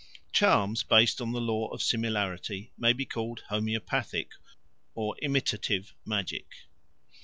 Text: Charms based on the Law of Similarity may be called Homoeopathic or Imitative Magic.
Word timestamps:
Charms 0.33 0.81
based 0.81 1.21
on 1.21 1.31
the 1.31 1.39
Law 1.39 1.67
of 1.67 1.83
Similarity 1.83 2.71
may 2.75 2.91
be 2.91 3.05
called 3.05 3.43
Homoeopathic 3.51 4.29
or 4.95 5.15
Imitative 5.21 5.93
Magic. 6.05 6.47